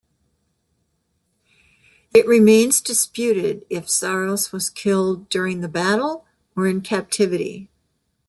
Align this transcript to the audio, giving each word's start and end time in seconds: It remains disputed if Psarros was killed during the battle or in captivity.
It 2.11 2.25
remains 2.25 2.81
disputed 2.81 3.67
if 3.69 3.85
Psarros 3.87 4.51
was 4.51 4.71
killed 4.71 5.29
during 5.29 5.61
the 5.61 5.67
battle 5.69 6.25
or 6.55 6.65
in 6.65 6.81
captivity. 6.81 7.69